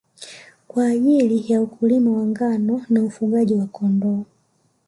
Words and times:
Kwa 0.67 0.87
ajili 0.87 1.53
ya 1.53 1.61
ukulima 1.61 2.11
wa 2.11 2.25
ngano 2.27 2.85
na 2.89 3.03
ufugaji 3.03 3.55
wa 3.55 3.65
Kondoo 3.67 4.25